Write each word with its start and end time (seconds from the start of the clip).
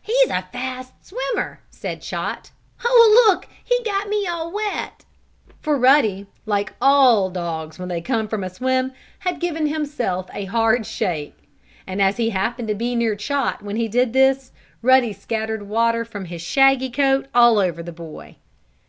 "He's 0.00 0.30
a 0.30 0.42
fast 0.52 0.92
swimmer," 1.04 1.58
said 1.68 2.00
Chot. 2.00 2.52
"Oh, 2.84 3.26
look! 3.26 3.48
He 3.64 3.82
got 3.82 4.08
me 4.08 4.24
all 4.24 4.52
wet!" 4.52 5.04
For 5.60 5.76
Ruddy, 5.76 6.28
like 6.46 6.72
all 6.80 7.28
dogs 7.28 7.76
when 7.76 7.88
they 7.88 8.00
come 8.00 8.28
from 8.28 8.44
a 8.44 8.50
swim, 8.50 8.92
had 9.18 9.40
given 9.40 9.66
himself 9.66 10.30
a 10.32 10.44
hard 10.44 10.86
shake. 10.86 11.36
And, 11.88 12.00
as 12.00 12.18
he 12.18 12.30
happened 12.30 12.68
to 12.68 12.74
be 12.76 12.94
near 12.94 13.16
Chot 13.16 13.62
when 13.64 13.74
he 13.74 13.88
did 13.88 14.12
this, 14.12 14.52
Ruddy 14.80 15.12
scattered 15.12 15.64
water 15.68 16.04
from 16.04 16.26
his 16.26 16.40
shaggy 16.40 16.88
coat 16.90 17.26
all 17.34 17.58
over 17.58 17.82
the 17.82 17.90
boy. 17.90 18.36